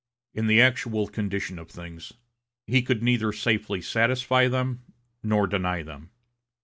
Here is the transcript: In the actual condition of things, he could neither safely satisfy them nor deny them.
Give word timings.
In 0.33 0.47
the 0.47 0.59
actual 0.59 1.05
condition 1.05 1.59
of 1.59 1.69
things, 1.69 2.13
he 2.65 2.81
could 2.81 3.03
neither 3.03 3.31
safely 3.31 3.83
satisfy 3.83 4.47
them 4.47 4.81
nor 5.21 5.45
deny 5.45 5.83
them. 5.83 6.09